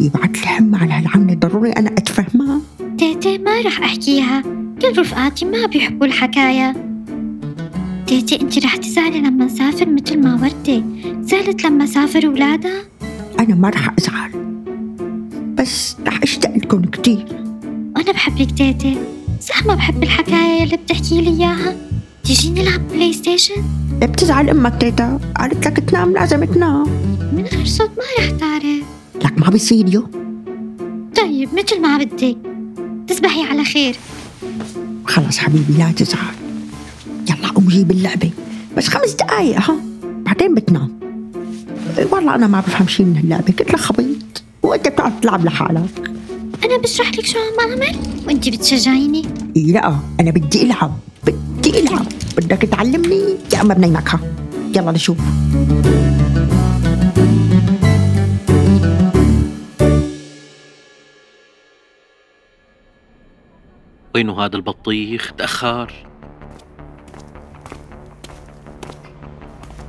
يبعت 0.01 0.39
لي 0.39 0.47
حمى 0.47 0.79
على 0.79 0.93
هالعمله 0.93 1.35
ضروري 1.35 1.71
أنا 1.73 1.89
أتفهمها. 1.91 2.61
تيتي 2.99 3.39
ما 3.39 3.61
رح 3.61 3.81
احكيها 3.81 4.43
كل 4.83 4.99
رفقاتي 4.99 5.45
ما 5.45 5.67
بيحبوا 5.67 6.07
الحكاية. 6.07 6.77
تيتي 8.07 8.41
انت 8.41 8.65
رح 8.65 8.77
تزعلي 8.77 9.19
لما 9.19 9.45
نسافر 9.45 9.89
مثل 9.89 10.19
ما 10.21 10.35
وردة 10.35 10.83
زعلت 11.23 11.65
لما 11.65 11.87
سافر 11.87 12.29
ولادها؟ 12.29 12.83
أنا 13.39 13.55
ما 13.55 13.69
رح 13.69 13.95
أزعل. 13.99 14.31
بس 15.55 15.97
رح 16.07 16.23
أشتاق 16.23 16.57
لكم 16.57 16.83
كتير. 16.83 17.27
أنا 17.97 18.13
بحبك 18.13 18.51
تيتي 18.51 18.97
صح 19.41 19.67
ما 19.67 19.75
بحب 19.75 20.03
الحكاية 20.03 20.65
اللي 20.65 20.77
بتحكي 20.77 21.21
لي 21.21 21.31
إياها؟ 21.31 21.77
تيجي 22.25 22.51
نلعب 22.51 22.89
PlayStation؟ 22.89 23.55
بتزعل 24.01 24.51
أمك 24.51 24.81
تيتا. 24.81 25.21
قالت 25.37 25.67
لك 25.67 25.79
تنام 25.79 26.13
لازم 26.13 26.45
تنام. 26.45 26.87
من 27.33 27.45
غير 27.53 27.67
صوت 27.67 27.91
ما 27.97 28.05
رح 28.19 28.31
تعرف. 28.31 28.85
لك 29.25 29.39
ما 29.39 29.51
بيصير 29.51 29.95
يو. 29.95 30.09
طيب 31.17 31.49
مثل 31.55 31.81
ما 31.81 31.99
بدك. 31.99 32.37
تصبحي 33.09 33.43
على 33.43 33.65
خير. 33.65 33.97
خلص 35.05 35.39
حبيبي 35.39 35.73
لا 35.79 35.93
تزعل. 35.93 36.35
يلا 37.31 37.49
قوم 37.49 37.69
جيب 37.69 37.91
اللعبة 37.91 38.31
بس 38.77 38.89
خمس 38.89 39.13
دقايق 39.13 39.71
ها؟ 39.71 39.77
بعدين 40.05 40.55
بتنام. 40.55 40.99
والله 42.13 42.35
أنا 42.35 42.47
ما 42.47 42.61
بفهم 42.61 42.89
شي 42.89 43.05
من 43.05 43.17
اللعبة 43.17 43.53
كلها 43.53 43.77
خبيط 43.77 44.43
وأنت 44.63 44.89
بتقعد 44.89 45.21
تلعب 45.21 45.45
لحالك. 45.45 46.11
أنا 46.65 46.77
بشرح 46.77 47.09
لك 47.09 47.27
شو 47.27 47.39
عم 47.39 47.71
أعمل 47.71 47.97
وأنت 48.27 48.49
بتشجعيني؟ 48.49 49.23
لا 49.57 49.97
أنا 50.21 50.31
بدي 50.31 50.63
ألعب 50.63 50.99
بدي 51.27 51.81
ألعب. 51.81 52.07
بدك 52.37 52.63
تعلمني؟ 52.63 53.37
يا 53.55 53.61
أما 53.61 53.75
بنيمك 53.75 54.09
ها 54.09 54.21
يلا 54.77 54.93
نشوف. 54.93 55.19
وينه 64.15 64.45
هذا 64.45 64.57
البطيخ 64.57 65.33
تأخر. 65.39 66.07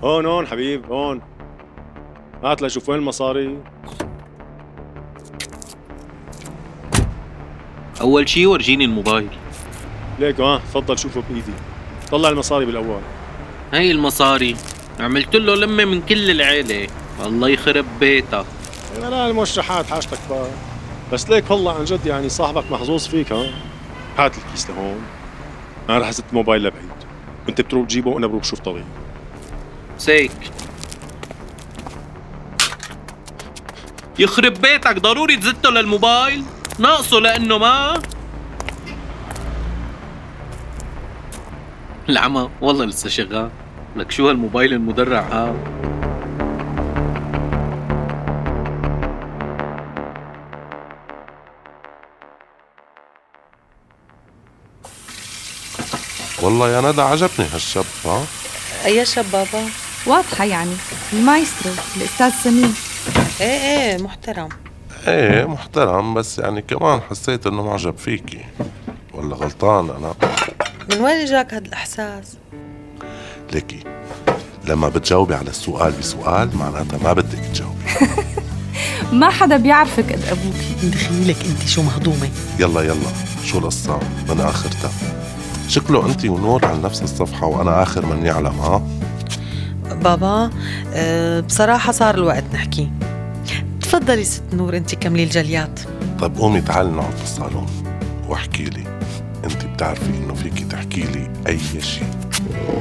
هون 0.04 0.26
هون 0.26 0.48
حبيب 0.48 0.86
هون. 0.86 1.22
هات 2.44 2.62
لشوف 2.62 2.90
وين 2.90 3.00
المصاري 3.00 3.58
أول 8.02 8.30
شي 8.30 8.46
ورجيني 8.46 8.86
الموبايل. 8.86 9.30
ليك 10.20 10.40
آه 10.40 10.58
تفضل 10.58 10.98
شوفه 11.00 11.24
بإيدي. 11.30 11.54
طلع 12.12 12.30
المصاري 12.30 12.66
بالأول. 12.66 13.02
هاي 13.74 13.92
المصاري. 13.92 14.56
عملت 15.00 15.36
له 15.36 15.56
لمة 15.56 15.86
من 15.86 16.02
كل 16.02 16.32
العيلة. 16.32 16.88
الله 17.26 17.50
يخرب 17.50 17.86
بيتك 18.00 18.46
لا 19.02 19.28
الموشحات 19.28 19.86
حاجتك 19.86 20.20
بقى 20.30 20.48
بس 21.14 21.30
ليك 21.30 21.52
والله 21.52 21.76
عن 21.76 21.86
جد 21.86 22.06
يعني 22.06 22.30
صاحبك 22.30 22.72
محظوظ 22.72 23.08
فيك 23.08 23.32
ها. 23.32 23.50
هات 24.18 24.38
الكيس 24.38 24.70
لهون 24.70 25.02
أنا 25.90 25.98
رح 25.98 26.08
أزت 26.08 26.24
الموبايل 26.30 26.64
لبعيد. 26.64 26.90
وأنت 27.48 27.62
بتروح 27.62 27.88
تجيبه 27.88 28.12
وأنا 28.12 28.28
بروح 28.28 28.44
شوف 28.44 28.60
طريق 28.60 28.86
سيك. 29.98 30.32
يخرب 34.20 34.54
بيتك 34.54 35.00
ضروري 35.00 35.38
تزته 35.38 35.70
للموبايل. 35.70 36.44
ناقصه 36.80 37.20
لأنه 37.20 37.58
ما 37.58 38.02
العمى. 42.10 42.50
والله 42.62 42.86
لسه 42.86 43.10
شغال. 43.10 43.50
لك 43.96 44.12
شو 44.12 44.30
هالموبايل 44.30 44.74
المدرع 44.74 45.20
هذا؟ 45.20 45.56
والله 56.42 56.70
يا 56.70 56.82
ندى 56.82 57.02
عجبني 57.02 57.48
هالشاب 57.54 57.86
ها؟ 58.06 58.26
أي 58.86 59.06
شاب 59.06 59.26
بابا؟ 59.32 59.70
واضحة 60.06 60.46
يعني. 60.46 60.76
المايسترو 61.14 61.72
الأستاذ 61.98 62.32
سمير. 62.44 62.89
إيه 63.42 63.48
إيه 63.48 64.04
محترم. 64.04 64.50
إيه 65.08 65.46
محترم 65.46 66.14
بس 66.14 66.40
يعني 66.40 66.62
كمان 66.62 67.02
حسيت 67.10 67.48
إنه 67.48 67.64
معجب 67.64 67.98
فيكي 67.98 68.46
ولا 69.14 69.36
غلطان 69.36 69.90
أنا؟ 69.90 70.14
من 70.92 71.02
وين 71.06 71.16
إجاك 71.16 71.54
هذا 71.54 71.66
الإحساس؟ 71.66 72.38
ليكي 73.54 73.84
لما 74.66 74.90
بتجاوبي 74.90 75.36
على 75.36 75.50
السؤال 75.50 75.92
بسؤال 75.92 76.58
معناتها 76.58 77.00
ما 77.04 77.14
بدك 77.14 77.40
تجاوبي. 77.54 77.76
ما 79.20 79.30
حدا 79.30 79.58
بيعرفك 79.58 80.14
قد 80.14 80.24
أبوك. 80.26 80.94
دخيلك 80.94 81.38
أنت 81.46 81.68
شو 81.68 81.82
مهضومة. 81.82 82.30
يلا 82.60 82.82
يلا. 82.82 83.10
شو 83.44 83.58
القصة؟ 83.58 84.00
من 84.30 84.40
آخرتها 84.42 84.92
شكله 85.68 86.06
أنت 86.06 86.26
ونور 86.26 86.66
على 86.66 86.78
نفس 86.82 87.02
الصفحة 87.02 87.48
وأنا 87.48 87.84
آخر 87.84 88.06
من 88.06 88.26
يعلم 88.26 88.60
ها؟ 88.60 88.99
بابا 89.94 90.50
أه 90.94 91.40
بصراحة 91.40 91.92
صار 91.92 92.16
الوقت 92.16 92.44
نحكي. 92.54 92.92
تفضلي 93.82 94.24
ست 94.24 94.44
نور 94.54 94.78
أنت 94.78 94.96
كملي 94.96 95.24
الجليات 95.24 95.80
طيب 96.20 96.38
قومي 96.38 96.62
تعالي 96.62 96.90
نقعد 96.90 97.14
في 97.14 97.24
الصالون 97.24 97.66
واحكي 98.28 98.64
لي. 98.64 98.84
أنت 99.44 99.66
بتعرفي 99.66 100.10
إنه 100.10 100.34
فيكي 100.34 100.64
تحكي 100.64 101.02
لي 101.02 101.32
أي 101.48 101.60
شيء 101.82 102.10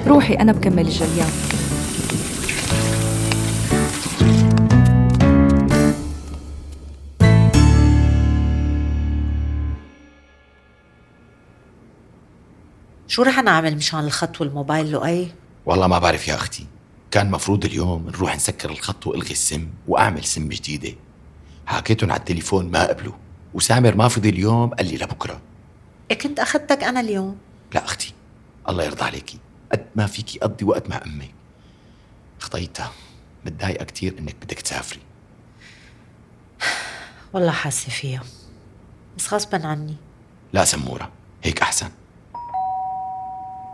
روحي 0.06 0.34
أنا 0.34 0.52
بكمل 0.52 0.86
الجليات 0.86 1.32
شو 13.08 13.22
رح 13.22 13.42
نعمل 13.42 13.76
مشان 13.76 14.00
الخط 14.00 14.40
والموبايل 14.40 14.90
لؤي؟ 14.90 15.28
والله 15.66 15.86
ما 15.86 15.98
بعرف 15.98 16.28
يا 16.28 16.34
أختي. 16.34 16.66
كان 17.10 17.30
مفروض 17.30 17.64
اليوم 17.64 18.06
نروح 18.06 18.36
نسكر 18.36 18.70
الخط 18.70 19.06
والغي 19.06 19.30
السم 19.30 19.68
واعمل 19.88 20.24
سم 20.24 20.48
جديدة. 20.48 20.94
حكيتهم 21.66 22.10
على 22.10 22.20
التليفون 22.20 22.70
ما 22.70 22.86
قبلوا 22.86 23.14
وسامر 23.54 23.96
ما 23.96 24.08
فضي 24.08 24.28
اليوم 24.28 24.70
قال 24.70 24.86
لي 24.86 24.96
لبكرة. 24.96 25.40
إيه 26.10 26.18
كنت 26.18 26.40
أخذتك 26.40 26.84
أنا 26.84 27.00
اليوم؟ 27.00 27.38
لا 27.74 27.84
أختي 27.84 28.14
الله 28.68 28.84
يرضى 28.84 29.04
عليكي 29.04 29.38
قد 29.72 29.86
ما 29.96 30.06
فيكي 30.06 30.38
قضي 30.38 30.64
وقت 30.64 30.90
مع 30.90 31.00
أمك. 31.06 31.30
خطيتها 32.38 32.92
متضايقة 33.46 33.84
كثير 33.84 34.18
إنك 34.18 34.36
بدك 34.42 34.60
تسافري. 34.60 35.00
والله 37.32 37.52
حاسة 37.52 37.90
فيها 37.90 38.22
بس 39.16 39.34
غصبا 39.34 39.66
عني. 39.66 39.96
لا 40.52 40.64
سمورة 40.64 41.10
هيك 41.42 41.62
أحسن. 41.62 41.90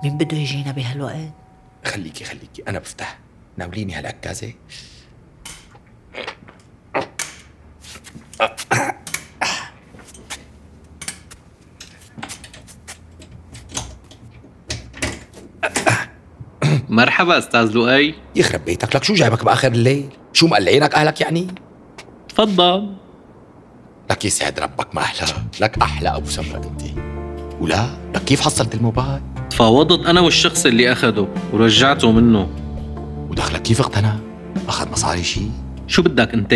مين 0.05 0.19
بده 0.19 0.37
يجينا 0.37 0.73
بهالوقت؟ 0.73 1.33
خليكي 1.85 2.25
خليكي 2.25 2.63
أنا 2.69 2.79
بفتح. 2.79 3.24
ناوليني 3.57 3.95
هالعكازه 3.95 4.53
مرحبا 16.89 17.39
أستاذ 17.39 17.73
لؤي. 17.73 18.15
يخرب 18.37 18.65
بيتك 18.65 18.97
لك 18.97 19.05
شو 19.05 19.15
جايبك 19.15 19.45
بآخر 19.45 19.73
الليل؟ 19.73 20.09
شو 20.33 20.47
مقلعينك 20.47 20.95
أهلك 20.95 21.21
يعني؟ 21.21 21.47
تفضل. 22.29 22.95
لك 24.11 24.25
يسعد 24.25 24.61
ربك 24.61 24.95
ما 24.95 25.03
أحلى 25.03 25.29
لك 25.61 25.79
أحلى 25.79 26.09
أبو 26.09 26.29
سمره 26.31 26.57
أنت. 26.57 26.83
ولا؟ 27.61 27.87
لك 28.15 28.25
كيف 28.25 28.41
حصلت 28.41 28.75
الموبايل؟ 28.75 29.21
تفاوضت 29.51 30.07
أنا 30.07 30.21
والشخص 30.21 30.67
اللي 30.67 30.93
أخده 30.93 31.29
ورجعته 31.53 32.13
منه. 32.13 32.64
ودخلك 33.35 33.63
كيف 33.63 33.81
اقتنع؟ 33.81 34.17
أخذ 34.69 34.91
مصاري 34.91 35.23
شي؟ 35.23 35.41
شو 35.87 36.03
بدك 36.03 36.35
أنت؟ 36.35 36.55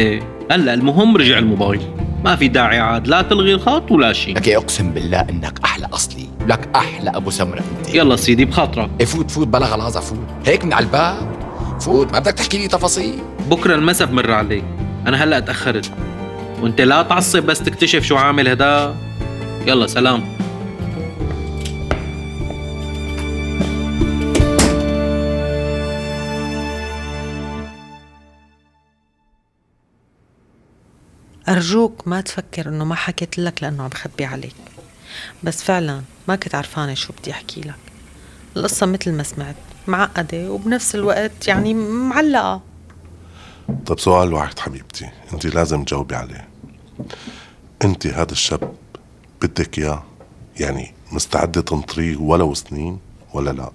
هلا 0.51 0.75
المهم 0.75 1.17
رجع 1.17 1.39
الموبايل. 1.39 1.81
ما 2.25 2.37
في 2.37 2.49
داعي 2.49 2.79
عاد 2.79 3.09
لا 3.09 3.23
تلغي 3.23 3.55
الخط 3.55 3.91
ولا 3.91 4.13
شيء 4.13 4.37
لك 4.37 4.49
أقسم 4.49 4.91
بالله 4.91 5.21
إنك 5.21 5.59
أحلى 5.65 5.87
أصلي. 5.87 6.29
لك 6.47 6.69
أحلى 6.77 7.11
أبو 7.11 7.31
سمرة 7.31 7.59
أنت. 7.59 7.95
يلا 7.95 8.17
سيدي 8.17 8.45
بخاطرك. 8.45 8.91
إيه 9.01 9.07
فوت 9.07 9.31
فوت 9.31 9.47
بلا 9.47 9.67
غلاظه 9.67 10.01
فوت. 10.01 10.19
هيك 10.47 10.65
من 10.65 10.73
على 10.73 10.85
الباب. 10.85 11.29
فوت. 11.81 12.13
ما 12.13 12.19
بدك 12.19 12.33
تحكي 12.33 12.59
لي 12.59 12.69
تفاصيل. 12.69 13.15
بكرة 13.51 13.75
المسا 13.75 14.05
بمر 14.05 14.31
عليك. 14.31 14.65
أنا 15.07 15.25
هلا 15.25 15.41
تاخرت 15.41 15.91
وأنت 16.63 16.81
لا 16.81 17.03
تعصب 17.03 17.43
بس 17.43 17.59
تكتشف 17.63 18.03
شو 18.03 18.17
عامل 18.17 18.49
هدا 18.49 18.95
يلا 19.67 19.87
سلام. 19.87 20.38
أرجوك 31.59 32.09
ما 32.09 32.21
تفكر 32.21 32.69
إنه 32.69 32.85
ما 32.85 32.95
حكيت 32.95 33.39
لك 33.39 33.63
لأنه 33.63 33.83
عم 33.83 33.89
بخبي 33.89 34.25
عليك. 34.25 34.55
بس 35.43 35.63
فعلا 35.63 36.03
ما 36.29 36.37
كنت 36.37 36.55
عرفانة 36.55 36.95
شو 36.95 37.13
بدي 37.13 37.31
أحكي 37.31 37.61
لك. 37.61 37.75
القصة 38.57 38.87
مثل 38.87 39.13
ما 39.13 39.23
سمعت 39.23 39.57
معقدة 39.87 40.51
وبنفس 40.51 40.95
الوقت 40.95 41.49
يعني 41.49 41.75
معلقة. 41.75 42.61
طيب 43.87 44.01
سؤال 44.01 44.33
واحد 44.33 44.59
حبيبتي 44.59 45.11
أنت 45.33 45.47
لازم 45.47 45.85
تجاوبي 45.85 46.15
عليه. 46.15 46.49
أنت 47.85 48.07
هذا 48.07 48.33
الشاب 48.33 48.75
بدك 49.43 49.79
إياه 49.79 50.03
يعني 50.61 50.95
مستعدة 51.13 51.61
تنطريه 51.61 52.17
ولو 52.17 52.55
سنين 52.55 52.99
ولا 53.35 53.51
لا؟ 53.51 53.71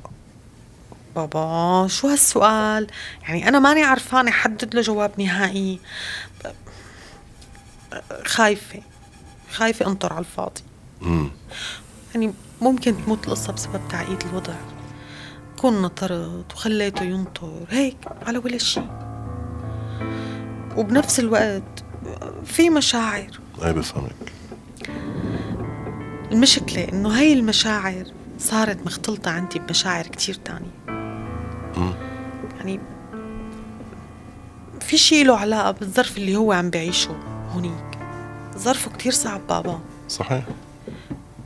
بابا 1.16 1.88
شو 1.88 2.08
هالسؤال؟ 2.08 2.88
يعني 3.24 3.48
أنا 3.48 3.60
ماني 3.60 3.84
عرفانة 3.84 4.32
حدد 4.32 4.76
له 4.76 4.82
جواب 4.82 5.12
نهائي. 5.18 5.80
خايفة 8.26 8.82
خايفة 9.52 9.88
أنطر 9.88 10.14
على 10.14 10.20
الفاضي. 10.20 10.62
مم. 11.02 11.30
يعني 12.14 12.34
ممكن 12.62 13.06
تموت 13.06 13.28
القصة 13.28 13.54
بسبب 13.54 13.82
تعقيد 13.90 14.24
الوضع. 14.30 14.54
كون 15.58 15.82
نطرت 15.82 16.54
وخليته 16.54 17.04
ينطر 17.04 17.66
هيك 17.70 17.98
على 18.26 18.38
ولا 18.38 18.58
شيء. 18.58 18.88
وبنفس 20.78 21.20
الوقت 21.20 21.84
في 22.46 22.70
مشاعر. 22.70 23.40
أي 23.64 23.74
بفهمك. 23.74 24.34
المشكلة 26.32 26.90
إنه 26.90 27.10
هاي 27.20 27.34
المشاعر 27.34 28.06
صارت 28.40 28.86
مختلطة 28.86 29.32
عندي 29.32 29.60
بمشاعر 29.60 30.08
كتير 30.08 30.36
تانية. 30.36 30.72
مم. 31.78 31.94
يعني 32.58 32.80
في 34.82 34.98
شي 34.98 35.24
له 35.24 35.38
علاقة 35.38 35.72
بالظرف 35.72 36.18
اللي 36.18 36.36
هو 36.36 36.52
عم 36.52 36.70
بعيشه. 36.70 37.33
هونيك 37.54 38.00
ظرفه 38.58 38.92
كتير 38.92 39.12
صعب 39.12 39.48
بابا. 39.48 39.80
صحيح. 40.10 40.44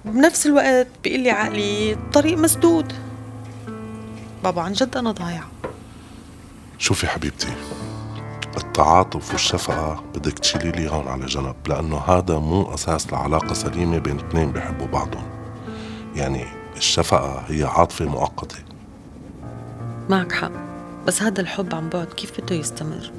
بنفس 0.06 0.46
الوقت 0.46 0.88
بيقول 1.04 1.20
لي 1.20 1.32
عقلي 1.32 1.94
الطريق 1.94 2.38
مسدود. 2.38 2.94
بابا 4.44 4.62
عن 4.62 4.74
جد 4.74 4.98
أنا 4.98 5.12
ضايعة. 5.12 5.48
شوفي 6.78 7.08
حبيبتي 7.08 7.48
التعاطف 8.58 9.32
والشفقة 9.32 10.04
بدك 10.16 10.40
تشيلي 10.40 10.72
لي 10.72 10.90
هون 10.90 11.08
على 11.08 11.26
جنب 11.26 11.56
لأنه 11.68 11.98
هذا 11.98 12.40
مو 12.40 12.74
أساس 12.74 13.14
لعلاقة 13.14 13.54
سليمة 13.54 13.98
بين 13.98 14.20
اثنين 14.20 14.52
بيحبوا 14.52 14.88
بعضهم. 14.88 15.30
يعني 16.16 16.46
الشفقة 16.78 17.44
هي 17.48 17.64
عاطفة 17.64 18.06
مؤقتة. 18.06 18.58
معك 20.10 20.32
حق 20.32 20.52
بس 21.08 21.22
هذا 21.22 21.42
الحب 21.42 21.76
عن 21.76 21.90
بعد 21.90 22.08
كيف 22.08 22.42
بده 22.42 22.56
يستمر؟ 22.56 23.12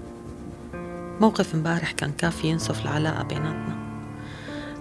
موقف 1.20 1.54
امبارح 1.54 1.92
كان 1.92 2.12
كافي 2.12 2.46
ينسف 2.46 2.83
العلاقة 2.83 3.22
بيناتنا. 3.22 3.76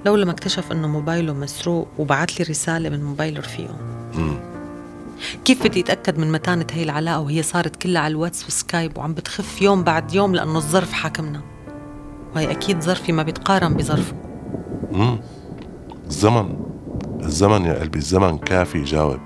لولا 0.05 0.25
ما 0.25 0.31
اكتشف 0.31 0.71
إنه 0.71 0.87
موبايله 0.87 1.33
مسروق 1.33 1.87
وبعت 1.97 2.39
لي 2.39 2.45
رسالة 2.45 2.89
من 2.89 3.03
موبايل 3.03 3.39
رفيقه. 3.39 3.77
كيف 5.45 5.63
بدي 5.63 5.79
أتأكد 5.79 6.17
من 6.17 6.31
متانة 6.31 6.67
هي 6.71 6.83
العلاقة 6.83 7.19
وهي 7.19 7.43
صارت 7.43 7.75
كلها 7.75 8.01
على 8.01 8.11
الواتس 8.11 8.47
و 8.47 8.55
Skype 8.55 8.97
وعم 8.97 9.13
بتخف 9.13 9.61
يوم 9.61 9.83
بعد 9.83 10.13
يوم 10.13 10.35
لأنه 10.35 10.57
الظرف 10.57 10.91
حاكمنا؟ 10.91 11.41
وهي 12.35 12.51
أكيد 12.51 12.81
ظرفي 12.81 13.11
ما 13.11 13.23
بيتقارن 13.23 13.73
بظرفه. 13.73 14.15
مم. 14.91 15.19
الزمن 16.07 16.59
الزمن 17.23 17.65
يا 17.65 17.73
قلبي 17.79 17.99
الزمن 17.99 18.37
كافي 18.37 18.77
يجاوب 18.77 19.19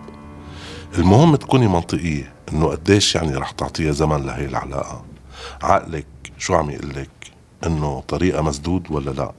المهم 0.97 1.35
تكوني 1.35 1.67
منطقية 1.67 2.33
إنه 2.53 2.67
قديش 2.67 3.15
يعني 3.15 3.35
رح 3.35 3.51
تعطيها 3.51 3.91
زمن 3.91 4.25
لهي 4.25 4.45
العلاقة. 4.45 5.05
عقلك 5.61 6.05
شو 6.41 6.53
عم 6.55 6.69
يقلك 6.69 7.09
إنه 7.65 8.03
طريقة 8.07 8.41
مسدود 8.41 8.91
ولا 8.91 9.11
لا؟ 9.11 9.31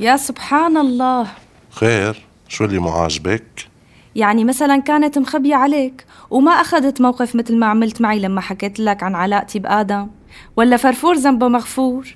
يا 0.00 0.16
سبحان 0.16 0.76
الله 0.76 1.26
خير 1.70 2.22
شو 2.48 2.64
اللي 2.64 2.78
مو 2.78 2.90
عاجبك؟ 2.90 3.66
يعني 4.16 4.44
مثلا 4.44 4.76
كانت 4.76 5.18
مخبية 5.18 5.54
عليك 5.54 6.04
وما 6.30 6.52
أخذت 6.52 7.00
موقف 7.00 7.36
مثل 7.36 7.56
ما 7.56 7.66
عملت 7.66 8.00
معي 8.00 8.18
لما 8.18 8.40
حكيت 8.40 8.80
لك 8.80 9.02
عن 9.02 9.14
علاقتي 9.14 9.58
بآدم؟ 9.58 10.08
ولا 10.56 10.76
فرفور 10.76 11.16
ذنبه 11.16 11.48
مغفور؟ 11.48 12.06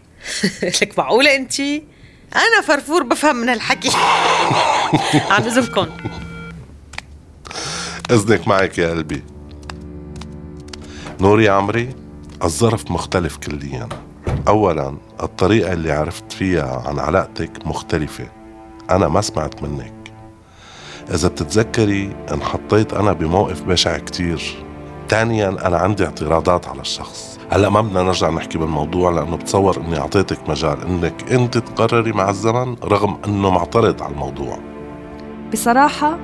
لك 0.83 0.99
معقولة 0.99 1.37
أنت؟ 1.37 1.61
أنا 1.61 2.61
فرفور 2.65 3.03
بفهم 3.03 3.37
من 3.37 3.49
هالحكي. 3.49 3.91
عن 5.35 5.43
إذنكم 5.43 5.87
إذنك 8.11 8.49
معك 8.49 8.79
يا 8.79 8.91
قلبي. 8.91 9.23
نوري 11.21 11.49
عمري. 11.49 12.05
الظرف 12.43 12.91
مختلف 12.91 13.37
كليا. 13.37 13.89
أولا 14.49 14.95
الطريقة 15.23 15.73
اللي 15.73 15.93
عرفت 15.93 16.33
فيها 16.33 16.83
عن 16.87 16.99
علاقتك 16.99 17.67
مختلفة. 17.67 18.27
أنا 18.91 19.09
ما 19.09 19.21
سمعت 19.21 19.63
منك. 19.63 19.93
إذا 21.15 21.29
بتتذكري 21.29 22.17
انحطيت 22.33 22.93
أنا 22.93 23.13
بموقف 23.13 23.63
بشع 23.63 23.99
كتير. 23.99 24.65
ثانيا 25.09 25.49
أنا 25.67 25.77
عندي 25.77 26.05
اعتراضات 26.05 26.69
على 26.69 26.81
الشخص. 26.81 27.39
هلأ 27.53 27.69
ما 27.69 27.81
بدنا 27.81 28.03
نرجع 28.03 28.31
نحكي 28.31 28.59
بالموضوع 28.59 29.11
لأنه 29.11 29.37
بتصور 29.37 29.77
إني 29.77 29.99
أعطيتك 29.99 30.49
مجال 30.49 30.83
إنك 30.83 31.33
أنت 31.33 31.59
تقرري 31.59 32.13
مع 32.13 32.31
الزمن 32.31 32.77
رغم 32.85 33.19
إنه 33.27 33.51
معترض 33.51 34.03
على 34.03 34.13
الموضوع. 34.13 34.59
بصراحة 35.53 36.19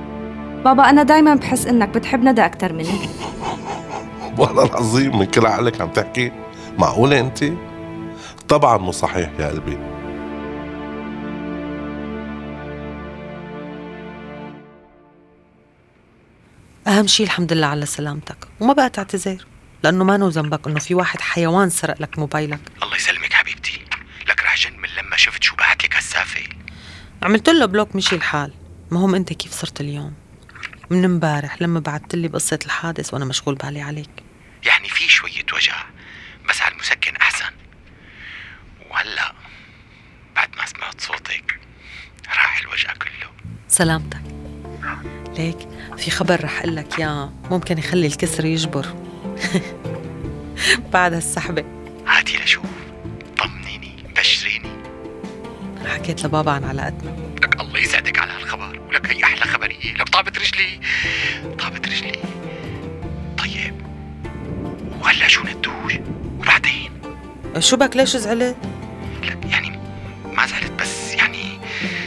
بابا 0.65 0.89
أنا 0.89 1.03
دايما 1.03 1.35
بحس 1.35 1.67
إنك 1.67 1.89
بتحب 1.89 2.23
ندى 2.23 2.45
أكتر 2.45 2.73
مني. 2.73 2.89
والله 4.37 4.65
العظيم 4.65 5.19
من 5.19 5.25
كل 5.25 5.45
عقلك 5.45 5.81
عم 5.81 5.89
تحكي. 5.89 6.31
معقولة 6.77 7.19
أنت؟ 7.19 7.45
طبعا 8.49 8.77
مو 8.77 8.91
صحيح 8.91 9.29
يا 9.39 9.47
قلبي. 9.47 9.77
أهم 16.87 17.07
شيء 17.07 17.25
الحمد 17.25 17.53
لله 17.53 17.67
على 17.67 17.85
سلامتك. 17.85 18.47
وما 18.59 18.73
بقى 18.73 18.89
تعتذر 18.89 19.45
لأنه 19.83 20.03
ما 20.03 20.17
نو 20.17 20.27
ذنبك 20.27 20.67
إنه 20.67 20.79
في 20.79 20.95
واحد 20.95 21.21
حيوان 21.21 21.69
سرق 21.69 22.01
لك 22.01 22.19
موبايلك. 22.19 22.59
الله 22.83 22.95
يسلمك 22.95 23.33
حبيبتي. 23.33 23.81
لك 24.29 24.43
رح 24.43 24.55
جن 24.57 24.73
من 24.73 24.89
لما 24.99 25.17
شفت 25.17 25.43
شو 25.43 25.55
بعت 25.55 25.83
لك 25.83 25.95
هالسافة. 25.95 26.41
عملت 27.23 27.49
له 27.49 27.65
بلوك 27.65 27.95
مشي 27.95 28.15
الحال. 28.15 28.53
مهم 28.91 29.15
أنت 29.15 29.33
كيف 29.33 29.51
صرت 29.53 29.81
اليوم؟ 29.81 30.13
من 30.91 31.05
امبارح 31.05 31.61
لما 31.61 31.79
بعثت 31.79 32.15
لي 32.15 32.27
بقصة 32.27 32.59
الحادث 32.65 33.13
وأنا 33.13 33.25
مشغول 33.25 33.55
بالي 33.55 33.81
عليك. 33.81 34.09
يعني 34.65 34.89
في 34.89 35.09
شوية 35.09 35.45
وجع 35.53 35.85
بس 36.49 36.61
على 36.61 36.73
المسكن 36.73 37.15
أحسن. 37.15 37.51
وهلأ 38.89 39.33
بعد 40.35 40.49
ما 40.57 40.65
سمعت 40.65 41.01
صوتك 41.01 41.59
راح 42.27 42.59
الوجع 42.59 42.93
كله. 42.93 43.53
سلامتك. 43.67 44.21
ليك 45.37 45.57
في 45.97 46.11
خبر 46.11 46.43
رح 46.43 46.59
أقول 46.59 46.75
لك 46.75 46.99
اياه 46.99 47.33
ممكن 47.51 47.77
يخلي 47.77 48.07
الكسر 48.07 48.45
يجبر. 48.45 48.85
بعد 50.93 51.13
هالسحبة. 51.13 51.65
هاتي 52.07 52.37
لشوف. 52.37 52.65
طمنيني 53.37 54.03
بشريني. 54.17 54.71
حكيت 55.85 56.25
لبابا 56.25 56.51
عن 56.51 56.63
علاقتنا. 56.63 57.20
شو 67.59 67.77
بك 67.77 67.95
ليش 67.95 68.17
زعلت؟ 68.17 68.57
لك 69.23 69.45
يعني 69.45 69.79
ما 70.23 70.45
زعلت 70.47 70.71
بس 70.71 71.13
يعني 71.13 71.59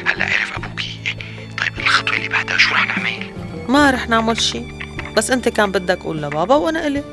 هلا 0.07 0.25
عرف 0.25 0.53
أبوكي. 0.57 1.17
طيب 1.59 1.79
الخطوة 1.79 2.17
اللي 2.17 2.29
بعدها 2.29 2.59
شو 2.59 2.75
رح 2.75 2.87
نعمل؟ 2.87 3.33
ما 3.69 3.91
رح 3.91 4.09
نعمل 4.09 4.41
شيء 4.41 4.79
بس 5.17 5.31
أنت 5.31 5.49
كان 5.49 5.73
بدك 5.73 5.99
قول 5.99 6.23
لبابا 6.23 6.55
وأنا 6.55 6.85
قلت 6.85 7.05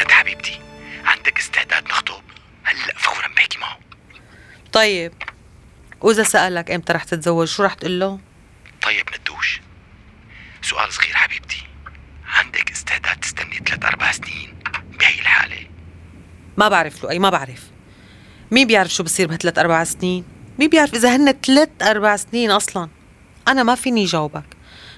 ند 0.00 0.10
حبيبتي 0.10 0.60
عندك 1.04 1.38
استعداد 1.38 1.84
نخطب 1.84 2.22
هلا 2.64 2.94
فورا 2.96 3.28
بحكي 3.36 3.58
معه. 3.58 3.78
طيب 4.72 5.12
وإذا 6.00 6.22
سألك 6.22 6.70
إمتى 6.70 6.92
رح 6.92 7.04
تتزوج 7.04 7.46
شو 7.48 7.62
رح 7.62 7.74
تقول 7.74 8.00
له؟ 8.00 8.18
طيب 8.82 9.06
ندوش 9.20 9.60
سؤال 10.62 10.92
صغير 10.92 11.14
حبيبتي 11.16 11.62
عندك 12.26 12.70
استعداد 12.70 13.16
تستني 13.16 13.54
ثلاث 13.66 13.84
أربع 13.84 14.12
سنين 14.12 14.54
بهي 15.00 15.20
الحالة 15.20 15.66
ما 16.58 16.68
بعرف 16.68 17.04
له 17.04 17.10
أي 17.10 17.18
ما 17.18 17.30
بعرف. 17.30 17.70
مين 18.50 18.66
بيعرف 18.66 18.94
شو 18.94 19.02
بصير 19.02 19.26
بهالثلاث 19.26 19.58
أربع 19.58 19.84
سنين؟ 19.84 20.24
مين 20.58 20.68
بيعرف 20.70 20.94
إذا 20.94 21.16
هن 21.16 21.32
ثلاث 21.32 21.68
أربع 21.82 22.16
سنين 22.16 22.50
أصلا؟ 22.50 22.88
أنا 23.48 23.62
ما 23.62 23.74
فيني 23.74 24.04
جاوبك. 24.04 24.44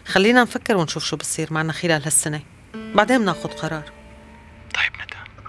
خلينا 0.07 0.43
نفكر 0.43 0.77
ونشوف 0.77 1.05
شو 1.05 1.17
بصير 1.17 1.53
معنا 1.53 1.73
خلال 1.73 2.05
هالسنة. 2.05 2.43
بعدين 2.75 3.19
بناخد 3.19 3.53
قرار. 3.55 3.93
طيب 4.75 4.93
ندى. 4.95 5.47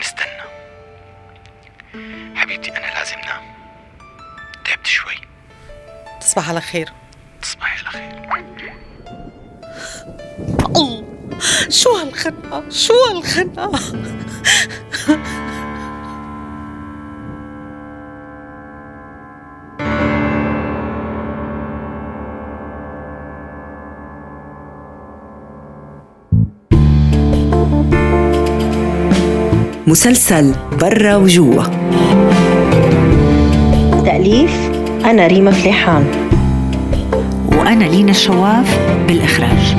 نستنى. 0.00 0.42
حبيبتي 2.36 2.70
أنا 2.70 2.98
لازم 2.98 3.16
نام. 3.16 3.42
تعبت 4.64 4.86
شوي. 4.86 5.14
تصبح 6.20 6.48
على 6.48 6.60
خير. 6.60 6.92
تصبحي 7.42 7.86
على 7.86 7.90
خير. 7.90 8.74
الله! 10.76 11.04
شو 11.68 11.96
هالخنقة؟ 11.96 12.70
شو 12.70 12.94
هالخنقة؟ 13.10 13.80
مسلسل 29.86 30.54
برا 30.80 31.16
وجوا. 31.16 31.62
تأليف 34.04 34.70
أنا 35.04 35.26
ريما 35.26 35.50
فليحان. 35.50 36.04
وأنا 37.58 37.84
لينا 37.84 38.10
الشواف 38.10 38.78
بالإخراج. 39.08 39.76